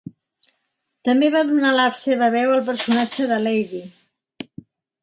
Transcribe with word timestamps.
També 1.09 1.29
va 1.35 1.43
donar 1.51 1.75
la 1.75 1.85
seva 2.05 2.31
veu 2.39 2.55
al 2.57 2.65
personatge 2.71 3.31
de 3.35 3.41
Lady. 3.47 3.85